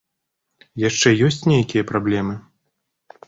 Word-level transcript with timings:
Яшчэ 0.89 1.09
ёсць 1.27 1.45
нейкія 1.53 1.85
праблемы? 1.91 2.35